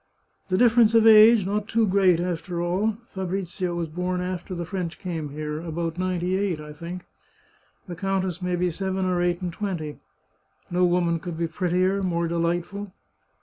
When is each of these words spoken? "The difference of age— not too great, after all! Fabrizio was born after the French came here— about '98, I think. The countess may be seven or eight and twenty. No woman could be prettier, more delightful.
"The 0.49 0.57
difference 0.57 0.95
of 0.95 1.05
age— 1.05 1.45
not 1.45 1.67
too 1.67 1.85
great, 1.85 2.19
after 2.19 2.59
all! 2.59 2.97
Fabrizio 3.13 3.75
was 3.75 3.87
born 3.87 4.19
after 4.19 4.55
the 4.55 4.65
French 4.65 4.97
came 4.97 5.29
here— 5.29 5.59
about 5.61 5.99
'98, 5.99 6.59
I 6.59 6.73
think. 6.73 7.05
The 7.87 7.95
countess 7.95 8.41
may 8.41 8.55
be 8.55 8.71
seven 8.71 9.05
or 9.05 9.21
eight 9.21 9.43
and 9.43 9.53
twenty. 9.53 9.99
No 10.71 10.85
woman 10.85 11.19
could 11.19 11.37
be 11.37 11.45
prettier, 11.45 12.01
more 12.01 12.27
delightful. 12.27 12.93